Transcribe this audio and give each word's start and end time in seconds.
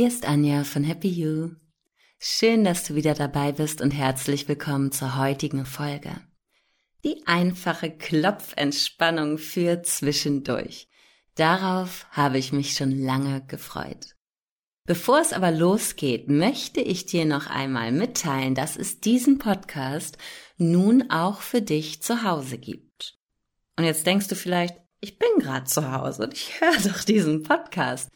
Hier 0.00 0.08
ist 0.08 0.24
Anja 0.24 0.64
von 0.64 0.82
Happy 0.82 1.08
You. 1.08 1.50
Schön, 2.18 2.64
dass 2.64 2.84
du 2.84 2.94
wieder 2.94 3.12
dabei 3.12 3.52
bist 3.52 3.82
und 3.82 3.90
herzlich 3.90 4.48
willkommen 4.48 4.92
zur 4.92 5.18
heutigen 5.18 5.66
Folge. 5.66 6.22
Die 7.04 7.26
einfache 7.26 7.90
Klopfentspannung 7.90 9.36
für 9.36 9.82
zwischendurch. 9.82 10.88
Darauf 11.34 12.06
habe 12.12 12.38
ich 12.38 12.50
mich 12.50 12.72
schon 12.72 12.98
lange 12.98 13.44
gefreut. 13.46 14.16
Bevor 14.86 15.20
es 15.20 15.34
aber 15.34 15.50
losgeht, 15.50 16.30
möchte 16.30 16.80
ich 16.80 17.04
dir 17.04 17.26
noch 17.26 17.48
einmal 17.48 17.92
mitteilen, 17.92 18.54
dass 18.54 18.78
es 18.78 19.00
diesen 19.00 19.36
Podcast 19.36 20.16
nun 20.56 21.10
auch 21.10 21.42
für 21.42 21.60
dich 21.60 22.02
zu 22.02 22.22
Hause 22.22 22.56
gibt. 22.56 23.18
Und 23.76 23.84
jetzt 23.84 24.06
denkst 24.06 24.28
du 24.28 24.34
vielleicht, 24.34 24.78
ich 25.02 25.18
bin 25.18 25.28
gerade 25.40 25.66
zu 25.66 25.92
Hause 25.92 26.22
und 26.22 26.32
ich 26.32 26.58
höre 26.62 26.90
doch 26.90 27.04
diesen 27.04 27.42
Podcast. 27.42 28.08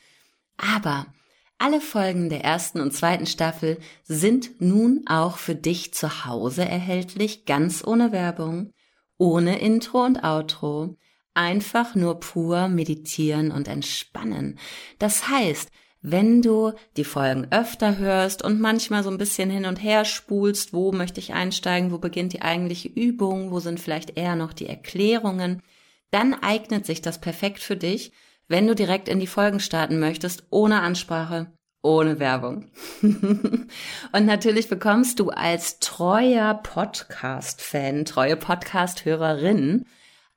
Aber 0.56 1.12
alle 1.58 1.80
Folgen 1.80 2.28
der 2.28 2.44
ersten 2.44 2.80
und 2.80 2.92
zweiten 2.92 3.26
Staffel 3.26 3.78
sind 4.02 4.60
nun 4.60 5.04
auch 5.06 5.38
für 5.38 5.54
dich 5.54 5.95
zu 5.95 6.24
Hause 6.24 6.64
erhältlich, 6.64 7.46
ganz 7.46 7.84
ohne 7.86 8.12
Werbung, 8.12 8.72
ohne 9.18 9.60
Intro 9.60 10.04
und 10.04 10.24
Outro, 10.24 10.96
einfach 11.34 11.95
nur 11.95 12.20
pur 12.20 12.68
meditieren 12.68 13.50
und 13.50 13.68
entspannen. 13.68 14.59
Das 14.98 15.28
heißt, 15.28 15.70
wenn 16.06 16.42
du 16.42 16.72
die 16.98 17.04
Folgen 17.04 17.46
öfter 17.50 17.96
hörst 17.96 18.45
und 18.45 18.60
manchmal 18.60 19.02
so 19.02 19.10
ein 19.10 19.16
bisschen 19.16 19.48
hin 19.48 19.64
und 19.64 19.82
her 19.82 20.04
spulst, 20.04 20.74
wo 20.74 20.92
möchte 20.92 21.18
ich 21.18 21.32
einsteigen, 21.32 21.92
wo 21.92 21.98
beginnt 21.98 22.34
die 22.34 22.42
eigentliche 22.42 22.88
Übung, 22.88 23.50
wo 23.50 23.59
sind 23.59 23.80
vielleicht 23.80 24.18
eher 24.18 24.36
noch 24.36 24.52
die 24.52 24.66
Erklärungen, 24.66 25.62
dann 26.10 26.34
eignet 26.34 26.84
sich 26.84 27.01
das 27.01 27.20
perfekt 27.20 27.60
für 27.60 27.76
dich, 27.76 28.12
wenn 28.48 28.66
du 28.66 28.74
direkt 28.74 29.09
in 29.09 29.20
die 29.20 29.26
Folgen 29.26 29.60
starten 29.60 29.98
möchtest, 29.98 30.45
ohne 30.50 30.82
Ansprache, 30.82 31.52
ohne 31.82 32.18
Werbung. 32.18 32.70
und 33.02 34.26
natürlich 34.26 34.68
bekommst 34.68 35.20
du 35.20 35.30
als 35.30 35.78
treuer 35.80 36.54
Podcast-Fan, 36.54 38.04
treue 38.04 38.36
Podcast-Hörerin 38.36 39.84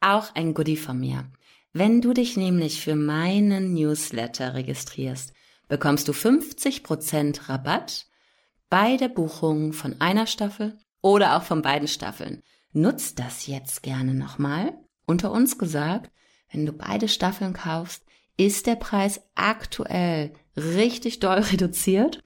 auch 0.01 0.35
ein 0.35 0.53
Goodie 0.53 0.77
von 0.77 0.99
mir. 0.99 1.25
Wenn 1.73 2.01
du 2.01 2.13
dich 2.13 2.37
nämlich 2.37 2.81
für 2.81 2.95
meinen 2.95 3.73
Newsletter 3.73 4.53
registrierst, 4.53 5.33
bekommst 5.67 6.07
du 6.07 6.11
50% 6.11 7.49
Rabatt 7.49 8.07
bei 8.69 8.97
der 8.97 9.09
Buchung 9.09 9.73
von 9.73 9.99
einer 10.01 10.27
Staffel 10.27 10.77
oder 11.01 11.37
auch 11.37 11.43
von 11.43 11.61
beiden 11.61 11.87
Staffeln. 11.87 12.41
Nutz 12.73 13.15
das 13.15 13.47
jetzt 13.47 13.83
gerne 13.83 14.13
nochmal. 14.13 14.73
Unter 15.05 15.31
uns 15.31 15.57
gesagt, 15.57 16.11
wenn 16.51 16.65
du 16.65 16.73
beide 16.73 17.07
Staffeln 17.07 17.53
kaufst, 17.53 18.03
ist 18.37 18.67
der 18.67 18.75
Preis 18.75 19.21
aktuell 19.35 20.33
richtig 20.55 21.19
doll 21.19 21.39
reduziert. 21.51 22.23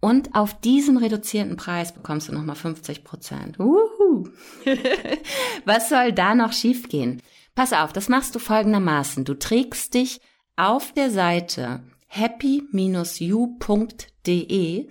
Und 0.00 0.36
auf 0.36 0.60
diesen 0.60 0.96
reduzierten 0.96 1.56
Preis 1.56 1.92
bekommst 1.92 2.28
du 2.28 2.32
nochmal 2.32 2.54
50 2.54 3.02
Prozent. 3.02 3.58
Was 5.64 5.88
soll 5.88 6.12
da 6.12 6.36
noch 6.36 6.52
schiefgehen? 6.52 7.20
Pass 7.56 7.72
auf, 7.72 7.92
das 7.92 8.08
machst 8.08 8.32
du 8.36 8.38
folgendermaßen. 8.38 9.24
Du 9.24 9.34
trägst 9.34 9.94
dich 9.94 10.20
auf 10.54 10.92
der 10.92 11.10
Seite 11.10 11.82
happy-u.de 12.06 12.68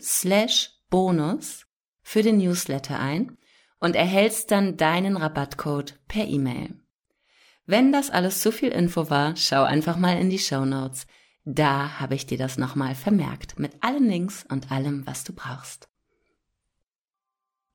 slash 0.01 0.71
bonus 0.89 1.65
für 2.01 2.21
den 2.21 2.37
Newsletter 2.37 2.99
ein 2.99 3.37
und 3.79 3.95
erhältst 3.95 4.51
dann 4.51 4.75
deinen 4.75 5.15
Rabattcode 5.15 5.97
per 6.09 6.25
E-Mail. 6.25 6.75
Wenn 7.69 7.91
das 7.91 8.09
alles 8.09 8.41
zu 8.41 8.53
viel 8.53 8.69
Info 8.69 9.09
war, 9.09 9.35
schau 9.35 9.63
einfach 9.63 9.97
mal 9.97 10.17
in 10.17 10.29
die 10.29 10.39
Show 10.39 10.63
Notes. 10.63 11.05
Da 11.43 11.99
habe 11.99 12.15
ich 12.15 12.25
dir 12.25 12.37
das 12.37 12.57
nochmal 12.57 12.95
vermerkt 12.95 13.59
mit 13.59 13.73
allen 13.81 14.07
Links 14.07 14.45
und 14.49 14.71
allem, 14.71 15.05
was 15.05 15.25
du 15.25 15.33
brauchst. 15.33 15.89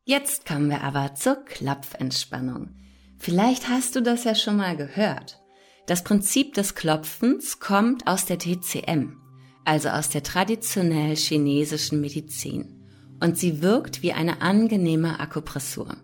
Jetzt 0.04 0.46
kommen 0.46 0.70
wir 0.70 0.82
aber 0.82 1.14
zur 1.14 1.44
Klopfentspannung. 1.44 2.74
Vielleicht 3.18 3.68
hast 3.68 3.94
du 3.94 4.00
das 4.00 4.24
ja 4.24 4.34
schon 4.34 4.56
mal 4.56 4.76
gehört. 4.78 5.42
Das 5.86 6.02
Prinzip 6.02 6.54
des 6.54 6.74
Klopfens 6.74 7.60
kommt 7.60 8.06
aus 8.06 8.24
der 8.24 8.38
TCM, 8.38 9.18
also 9.66 9.90
aus 9.90 10.08
der 10.08 10.22
traditionell 10.22 11.16
chinesischen 11.16 12.00
Medizin. 12.00 12.82
Und 13.20 13.38
sie 13.38 13.60
wirkt 13.60 14.02
wie 14.02 14.14
eine 14.14 14.40
angenehme 14.40 15.20
Akupressur. 15.20 15.98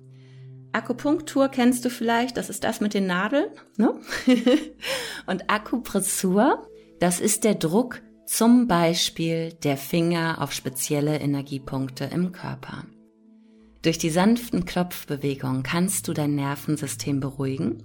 Akupunktur 0.73 1.49
kennst 1.49 1.85
du 1.85 1.91
vielleicht, 1.91 2.37
das 2.37 2.51
ist 2.51 2.65
das 2.65 2.81
mit 2.81 2.95
den 2.95 3.07
Nadeln. 3.07 3.49
Ne? 3.77 3.95
und 5.27 5.51
Akupressur, 5.51 6.69
das 7.01 7.21
ist 7.21 7.45
der 7.45 7.55
Druck 7.55 8.03
zum 8.27 8.69
Beispiel 8.69 9.55
der 9.55 9.79
Finger 9.79 10.43
auf 10.43 10.53
spezielle 10.53 11.19
Energiepunkte 11.19 12.05
im 12.05 12.33
Körper. 12.33 12.85
Durch 13.83 13.97
die 13.97 14.11
sanften 14.11 14.65
Klopfbewegungen 14.67 15.63
kannst 15.63 16.09
du 16.09 16.13
dein 16.13 16.35
Nervensystem 16.35 17.21
beruhigen 17.21 17.85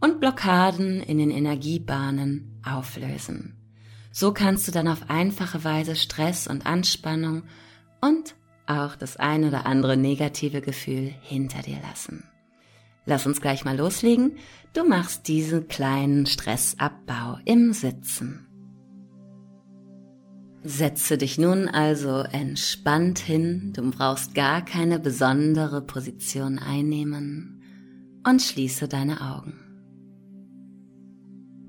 und 0.00 0.18
Blockaden 0.20 1.00
in 1.02 1.18
den 1.18 1.30
Energiebahnen 1.30 2.60
auflösen. 2.64 3.56
So 4.10 4.32
kannst 4.32 4.66
du 4.66 4.72
dann 4.72 4.88
auf 4.88 5.08
einfache 5.08 5.62
Weise 5.62 5.94
Stress 5.94 6.48
und 6.48 6.66
Anspannung 6.66 7.44
und 8.00 8.34
auch 8.66 8.96
das 8.96 9.16
ein 9.16 9.44
oder 9.44 9.66
andere 9.66 9.96
negative 9.96 10.60
Gefühl 10.60 11.12
hinter 11.22 11.62
dir 11.62 11.78
lassen. 11.82 12.24
Lass 13.04 13.26
uns 13.26 13.40
gleich 13.40 13.64
mal 13.64 13.76
loslegen. 13.76 14.32
Du 14.72 14.84
machst 14.84 15.28
diesen 15.28 15.68
kleinen 15.68 16.26
Stressabbau 16.26 17.38
im 17.44 17.72
Sitzen. 17.72 18.46
Setze 20.64 21.16
dich 21.16 21.38
nun 21.38 21.68
also 21.68 22.18
entspannt 22.18 23.20
hin, 23.20 23.72
du 23.72 23.88
brauchst 23.92 24.34
gar 24.34 24.64
keine 24.64 24.98
besondere 24.98 25.80
Position 25.80 26.58
einnehmen 26.58 27.62
und 28.26 28.42
schließe 28.42 28.88
deine 28.88 29.20
Augen. 29.20 29.54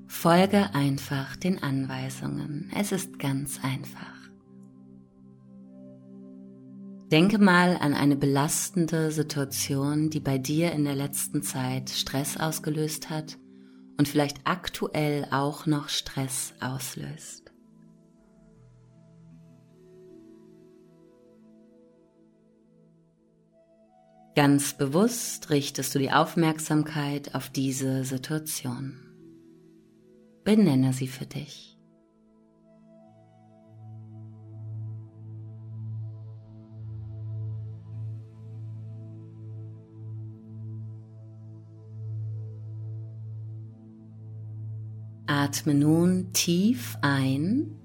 Folge 0.08 0.74
einfach 0.74 1.36
den 1.36 1.62
Anweisungen, 1.62 2.72
es 2.76 2.90
ist 2.90 3.20
ganz 3.20 3.60
einfach. 3.62 4.17
Denke 7.10 7.38
mal 7.38 7.78
an 7.78 7.94
eine 7.94 8.16
belastende 8.16 9.10
Situation, 9.10 10.10
die 10.10 10.20
bei 10.20 10.36
dir 10.36 10.72
in 10.72 10.84
der 10.84 10.94
letzten 10.94 11.42
Zeit 11.42 11.88
Stress 11.88 12.36
ausgelöst 12.36 13.08
hat 13.08 13.38
und 13.96 14.06
vielleicht 14.06 14.40
aktuell 14.44 15.26
auch 15.30 15.64
noch 15.64 15.88
Stress 15.88 16.52
auslöst. 16.60 17.50
Ganz 24.36 24.76
bewusst 24.76 25.48
richtest 25.48 25.94
du 25.94 25.98
die 25.98 26.12
Aufmerksamkeit 26.12 27.34
auf 27.34 27.48
diese 27.48 28.04
Situation. 28.04 29.00
Benenne 30.44 30.92
sie 30.92 31.08
für 31.08 31.26
dich. 31.26 31.77
Atme 45.28 45.74
nun 45.74 46.32
tief 46.32 46.96
ein 47.02 47.76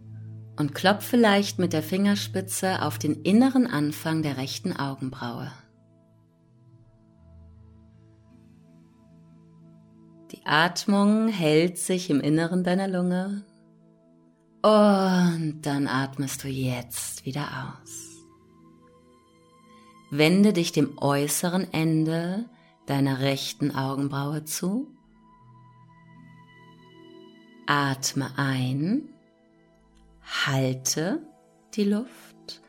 und 0.57 0.73
klopfe 0.73 1.17
leicht 1.17 1.59
mit 1.59 1.73
der 1.73 1.83
Fingerspitze 1.83 2.81
auf 2.81 2.97
den 2.97 3.21
inneren 3.23 3.67
Anfang 3.67 4.23
der 4.23 4.37
rechten 4.37 4.71
Augenbraue. 4.73 5.51
Die 10.31 10.45
Atmung 10.45 11.27
hält 11.27 11.77
sich 11.77 12.09
im 12.09 12.21
Inneren 12.21 12.63
deiner 12.63 12.87
Lunge 12.87 13.45
und 14.61 15.61
dann 15.63 15.87
atmest 15.87 16.43
du 16.45 16.47
jetzt 16.47 17.25
wieder 17.25 17.75
aus. 17.81 18.25
Wende 20.09 20.53
dich 20.53 20.71
dem 20.71 20.97
äußeren 20.97 21.73
Ende 21.73 22.45
deiner 22.85 23.19
rechten 23.19 23.75
Augenbraue 23.75 24.45
zu 24.45 24.95
Atme 27.65 28.29
ein, 28.37 29.09
halte 30.45 31.21
die 31.75 31.85
Luft 31.85 32.61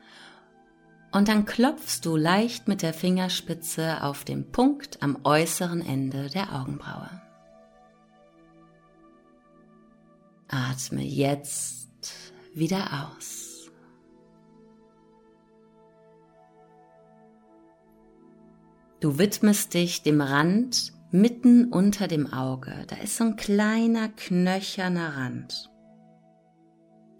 und 1.12 1.28
dann 1.28 1.44
klopfst 1.44 2.00
du 2.04 2.16
leicht 2.16 2.68
mit 2.68 2.82
der 2.82 2.94
Fingerspitze 2.94 4.02
auf 4.02 4.24
den 4.24 4.50
Punkt 4.50 5.02
am 5.02 5.18
äußeren 5.24 5.80
Ende 5.80 6.28
der 6.28 6.52
Augenbraue. 6.54 7.08
Atme 10.48 11.02
jetzt 11.02 12.12
wieder 12.54 13.10
aus. 13.10 13.70
Du 19.00 19.18
widmest 19.18 19.74
dich 19.74 20.02
dem 20.02 20.20
Rand 20.20 20.92
mitten 21.14 21.70
unter 21.70 22.08
dem 22.08 22.32
Auge. 22.32 22.74
Da 22.88 22.96
ist 22.96 23.16
so 23.16 23.24
ein 23.24 23.36
kleiner 23.36 24.08
knöcherner 24.08 25.16
Rand. 25.16 25.70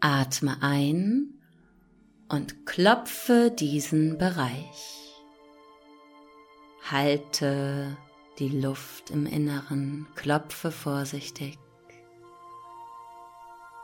Atme 0.00 0.56
ein 0.62 1.34
und 2.28 2.66
klopfe 2.66 3.52
diesen 3.52 4.18
Bereich. 4.18 5.14
Halte 6.90 7.96
die 8.40 8.48
Luft 8.48 9.10
im 9.10 9.26
Inneren, 9.26 10.08
klopfe 10.16 10.72
vorsichtig 10.72 11.56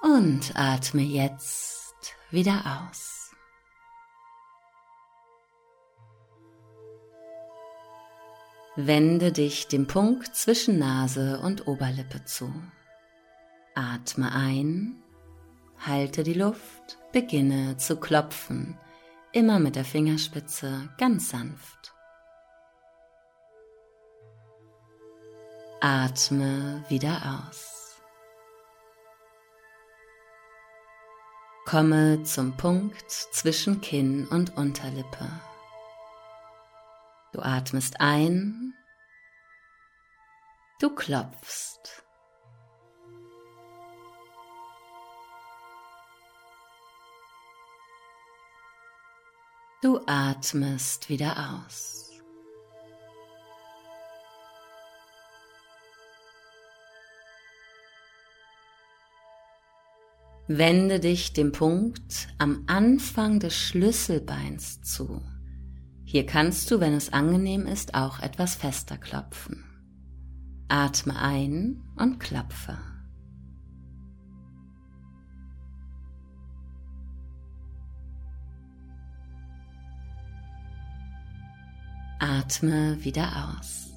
und 0.03 0.57
atme 0.57 1.03
jetzt 1.03 2.17
wieder 2.33 2.89
aus. 2.91 3.30
Wende 8.87 9.33
dich 9.33 9.69
dem 9.69 9.87
Punkt 9.87 10.35
zwischen 10.35 10.79
Nase 10.79 11.41
und 11.41 11.67
Oberlippe 11.67 12.25
zu. 12.25 12.53
Atme 13.75 14.33
ein, 14.33 15.03
halte 15.79 16.23
die 16.23 16.35
Luft, 16.35 16.99
beginne 17.13 17.77
zu 17.77 17.97
klopfen, 17.97 18.79
immer 19.33 19.59
mit 19.59 19.77
der 19.77 19.85
Fingerspitze 19.85 20.89
ganz 20.99 21.31
sanft. 21.31 21.93
Atme 25.81 26.85
wieder 26.89 27.47
aus. 27.49 28.01
Komme 31.65 32.23
zum 32.23 32.57
Punkt 32.57 33.11
zwischen 33.11 33.81
Kinn 33.81 34.27
und 34.29 34.57
Unterlippe. 34.57 35.29
Du 37.33 37.41
atmest 37.43 38.01
ein, 38.01 38.75
du 40.81 40.93
klopfst. 40.95 42.05
Du 49.81 50.01
atmest 50.07 51.09
wieder 51.09 51.63
aus. 51.65 52.11
Wende 60.49 60.99
dich 60.99 61.33
dem 61.33 61.53
Punkt 61.53 62.27
am 62.39 62.65
Anfang 62.67 63.39
des 63.39 63.55
Schlüsselbeins 63.55 64.83
zu. 64.83 65.23
Hier 66.11 66.27
kannst 66.27 66.69
du, 66.73 66.81
wenn 66.81 66.93
es 66.93 67.13
angenehm 67.13 67.69
ist, 67.69 67.95
auch 67.95 68.19
etwas 68.19 68.57
fester 68.57 68.99
klopfen. 68.99 69.63
Atme 70.67 71.17
ein 71.17 71.85
und 71.95 72.19
klopfe. 72.19 72.77
Atme 82.19 83.05
wieder 83.05 83.55
aus. 83.61 83.93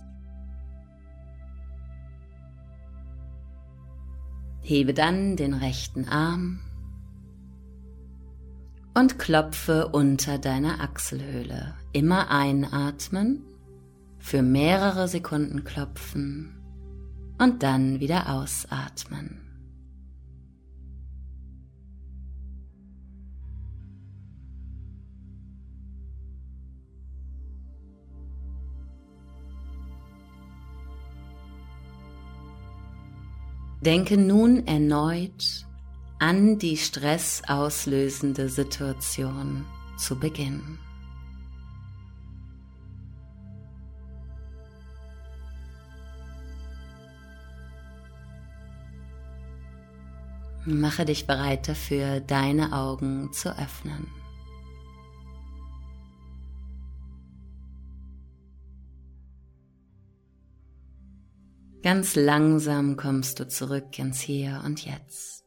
Hebe 4.61 4.93
dann 4.93 5.35
den 5.35 5.55
rechten 5.55 6.07
Arm 6.07 6.59
und 8.93 9.19
klopfe 9.19 9.87
unter 9.87 10.37
deiner 10.37 10.81
Achselhöhle. 10.81 11.73
Immer 11.91 12.29
einatmen, 12.29 13.43
für 14.19 14.41
mehrere 14.41 15.07
Sekunden 15.07 15.63
klopfen 15.63 16.55
und 17.39 17.63
dann 17.63 17.99
wieder 17.99 18.29
ausatmen. 18.29 19.39
Denke 33.81 34.15
nun 34.17 34.65
erneut 34.65 35.65
an 36.23 36.57
die 36.57 36.77
stressauslösende 36.77 38.47
Situation 38.47 39.65
zu 39.97 40.17
Beginn. 40.17 40.79
Mache 50.63 51.03
dich 51.03 51.27
bereit 51.27 51.67
dafür, 51.67 52.21
deine 52.21 52.71
Augen 52.71 53.33
zu 53.33 53.49
öffnen. 53.59 54.07
Ganz 61.81 62.15
langsam 62.15 62.95
kommst 62.95 63.41
du 63.41 63.47
zurück 63.49 63.99
ins 63.99 64.21
Hier 64.21 64.61
und 64.65 64.85
Jetzt. 64.85 65.42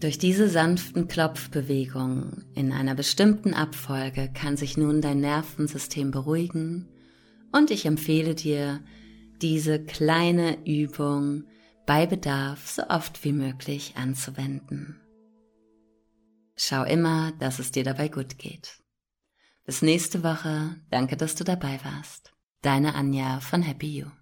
Durch 0.00 0.16
diese 0.16 0.48
sanften 0.48 1.08
Klopfbewegungen 1.08 2.46
in 2.54 2.72
einer 2.72 2.94
bestimmten 2.94 3.52
Abfolge 3.52 4.30
kann 4.32 4.56
sich 4.56 4.78
nun 4.78 5.02
dein 5.02 5.20
Nervensystem 5.20 6.10
beruhigen 6.10 6.88
und 7.52 7.70
ich 7.70 7.84
empfehle 7.84 8.34
dir, 8.34 8.80
diese 9.42 9.82
kleine 9.84 10.66
Übung 10.66 11.44
bei 11.86 12.06
Bedarf 12.06 12.66
so 12.66 12.82
oft 12.88 13.24
wie 13.24 13.32
möglich 13.32 13.94
anzuwenden. 13.96 15.00
Schau 16.56 16.84
immer, 16.84 17.32
dass 17.38 17.58
es 17.58 17.70
dir 17.70 17.84
dabei 17.84 18.08
gut 18.08 18.38
geht. 18.38 18.82
Bis 19.64 19.82
nächste 19.82 20.22
Woche. 20.22 20.76
Danke, 20.90 21.16
dass 21.16 21.34
du 21.34 21.44
dabei 21.44 21.78
warst. 21.84 22.32
Deine 22.62 22.94
Anja 22.94 23.40
von 23.40 23.62
Happy 23.62 23.98
You. 23.98 24.19